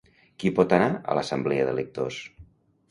[0.43, 2.21] Qui pot anar a l'Assemblea de Lectors?